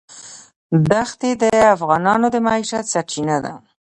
دښتې 0.91 1.31
د 1.41 1.43
افغانانو 1.75 2.27
د 2.31 2.35
معیشت 2.45 2.85
سرچینه 2.93 3.37
ده. 3.45 3.53